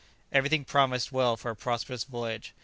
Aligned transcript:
Everything 0.31 0.65
promised 0.65 1.11
well 1.11 1.37
for 1.37 1.51
a 1.51 1.55
prosperous 1.55 2.05
voyage. 2.05 2.55